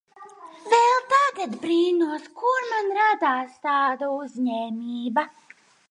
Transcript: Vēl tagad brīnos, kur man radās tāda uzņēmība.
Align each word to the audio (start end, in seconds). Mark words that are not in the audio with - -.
Vēl 0.71 1.03
tagad 1.11 1.53
brīnos, 1.65 2.25
kur 2.41 2.65
man 2.73 2.91
radās 3.01 3.63
tāda 3.69 4.11
uzņēmība. 4.19 5.29